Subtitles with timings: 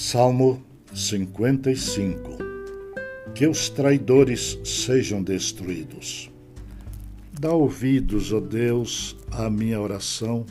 [0.00, 0.62] Salmo
[0.94, 2.38] 55
[3.34, 6.30] Que os traidores sejam destruídos.
[7.32, 10.46] Dá ouvidos, ó Deus, à minha oração.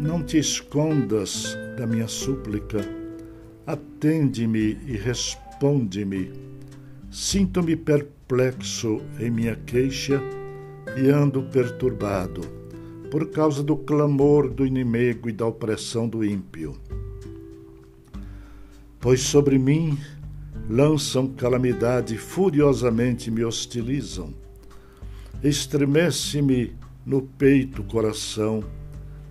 [0.00, 2.80] Não te escondas da minha súplica.
[3.64, 6.32] Atende-me e responde-me.
[7.12, 10.20] Sinto-me perplexo em minha queixa
[10.96, 12.40] e ando perturbado
[13.08, 16.76] por causa do clamor do inimigo e da opressão do ímpio
[19.02, 19.98] pois sobre mim
[20.70, 24.32] lançam calamidade, furiosamente me hostilizam.
[25.42, 26.72] Estremece-me
[27.04, 28.62] no peito o coração,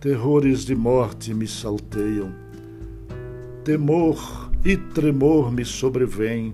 [0.00, 2.34] terrores de morte me salteiam.
[3.62, 6.52] Temor e tremor me sobrevêm,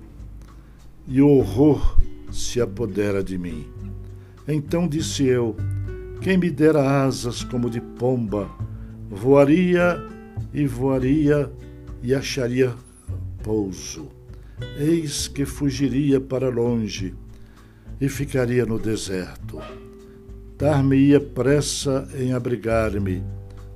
[1.07, 1.99] e o horror
[2.31, 3.67] se apodera de mim.
[4.47, 5.57] Então disse eu:
[6.21, 8.51] Quem me dera asas como de pomba,
[9.09, 9.99] voaria
[10.53, 11.51] e voaria
[12.03, 12.75] e acharia
[13.49, 14.11] pouso.
[14.79, 17.15] Eis que fugiria para longe
[17.99, 19.59] e ficaria no deserto.
[20.59, 23.25] Dar-me-ia pressa em abrigar-me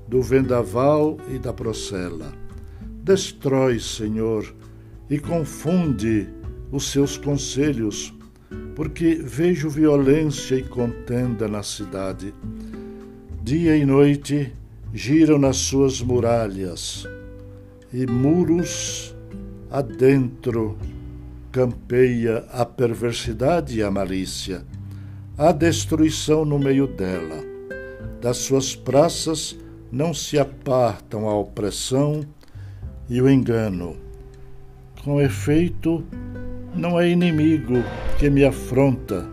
[0.06, 2.34] do vendaval e da procela.
[3.03, 4.55] Destrói, Senhor,
[5.09, 6.29] e confunde
[6.70, 8.12] os seus conselhos,
[8.77, 12.34] porque vejo violência e contenda na cidade.
[13.42, 14.53] Dia e noite
[14.92, 17.09] giram nas suas muralhas,
[17.91, 19.14] e muros
[19.73, 20.77] adentro
[21.51, 24.62] campeia a perversidade e a malícia,
[25.39, 27.42] a destruição no meio dela.
[28.20, 29.59] Das suas praças
[29.91, 32.23] não se apartam a opressão
[33.09, 33.97] e o engano.
[35.03, 36.05] Com efeito,
[36.75, 37.83] não é inimigo
[38.19, 39.27] que me afronta.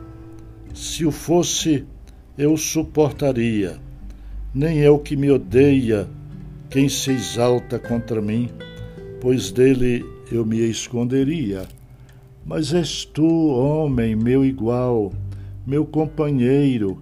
[0.73, 1.85] Se o fosse,
[2.37, 3.77] eu suportaria.
[4.55, 6.07] Nem é o que me odeia
[6.69, 8.49] quem se exalta contra mim,
[9.19, 11.67] pois dele eu me esconderia.
[12.45, 15.11] Mas és tu, homem, meu igual,
[15.65, 17.01] meu companheiro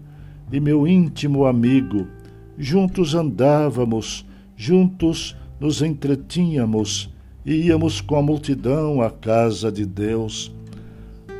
[0.51, 2.07] e meu íntimo amigo.
[2.57, 7.09] Juntos andávamos, juntos nos entretínhamos,
[7.45, 10.51] íamos com a multidão à casa de Deus.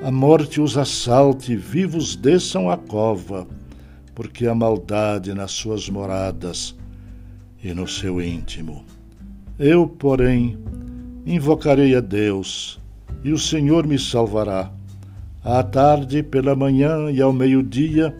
[0.03, 3.47] A morte os assalte, vivos desçam à cova,
[4.13, 6.75] porque a maldade nas suas moradas
[7.63, 8.85] e no seu íntimo.
[9.57, 10.57] Eu, porém,
[11.27, 12.79] invocarei a Deus,
[13.23, 14.71] e o Senhor me salvará.
[15.43, 18.15] À tarde, pela manhã e ao meio-dia,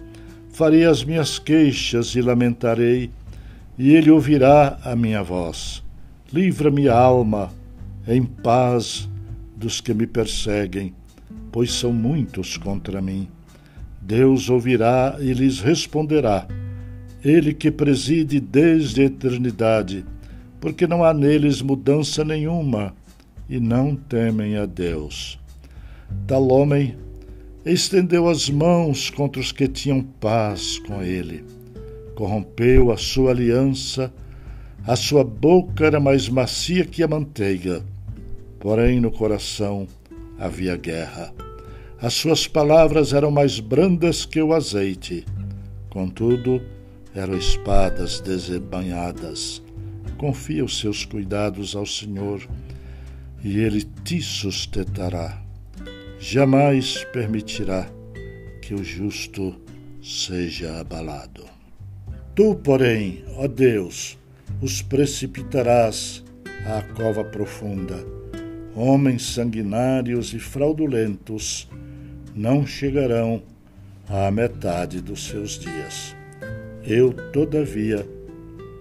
[0.52, 3.10] farei as minhas queixas e lamentarei,
[3.78, 5.84] e ele ouvirá a minha voz.
[6.34, 7.50] Livra-me, alma,
[8.08, 9.08] em paz
[9.56, 10.94] dos que me perseguem,
[11.52, 13.28] pois são muitos contra mim.
[14.02, 16.48] Deus ouvirá e lhes responderá.
[17.24, 20.06] Ele que preside desde a eternidade,
[20.60, 22.94] porque não há neles mudança nenhuma
[23.50, 25.40] e não temem a Deus.
[26.26, 26.96] Tal homem
[27.66, 31.44] estendeu as mãos contra os que tinham paz com ele,
[32.16, 34.12] corrompeu a sua aliança,
[34.86, 37.84] a sua boca era mais macia que a manteiga,
[38.60, 39.88] porém no coração
[40.40, 41.34] havia guerra.
[42.00, 45.26] As suas palavras eram mais brandas que o azeite,
[45.90, 46.62] contudo,
[47.14, 49.62] eram espadas desembanhadas
[50.18, 52.42] confia os seus cuidados ao Senhor
[53.44, 55.42] e Ele te sustentará.
[56.20, 57.90] Jamais permitirá
[58.62, 59.56] que o justo
[60.02, 61.46] seja abalado.
[62.36, 64.18] Tu, porém, ó Deus,
[64.62, 66.24] os precipitarás
[66.66, 68.06] à cova profunda.
[68.76, 71.68] Homens sanguinários e fraudulentos
[72.36, 73.42] não chegarão
[74.08, 76.16] à metade dos seus dias.
[76.84, 78.08] Eu, todavia,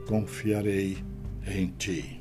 [0.07, 0.99] confiarei
[1.47, 2.16] em ti.